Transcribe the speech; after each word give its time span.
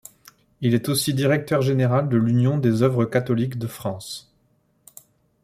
Il 0.61 0.73
est 0.73 0.89
aussi 0.89 1.13
directeur 1.13 1.61
général 1.61 2.09
de 2.09 2.17
l'Union 2.17 2.57
des 2.57 2.81
œuvres 2.81 3.05
catholiques 3.05 3.59
de 3.59 3.67
France. 3.67 4.33